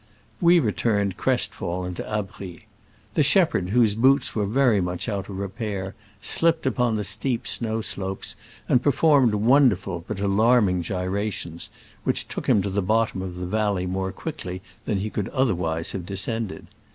We 0.41 0.59
returned 0.59 1.15
crest 1.17 1.53
fallen 1.53 1.93
to 1.93 2.03
Abries. 2.05 2.63
The 3.13 3.21
shepherd, 3.21 3.69
whose 3.69 3.93
boots 3.93 4.33
were 4.33 4.47
very 4.47 4.81
much 4.81 5.07
out 5.07 5.29
of 5.29 5.37
repair, 5.37 5.93
slipped 6.23 6.65
upon 6.65 6.95
the 6.95 7.03
steep 7.03 7.45
snow 7.45 7.81
slopes 7.81 8.35
and 8.67 8.81
performed 8.81 9.35
won 9.35 9.69
derful 9.69 10.03
but 10.07 10.19
alarming 10.19 10.81
gyrations, 10.81 11.69
which 12.03 12.27
took 12.27 12.47
him 12.47 12.63
to 12.63 12.69
the 12.71 12.81
bottom 12.81 13.21
of 13.21 13.35
the 13.35 13.45
valley 13.45 13.85
more 13.85 14.11
.quickly 14.11 14.63
than 14.85 14.97
he 14.97 15.11
could 15.11 15.29
otherwise 15.29 15.91
have 15.91 16.03
* 16.05 16.05
descended. 16.07 16.65